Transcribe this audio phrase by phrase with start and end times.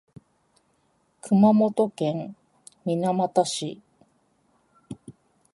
[1.21, 2.35] 熊本県
[2.85, 3.79] 水俣市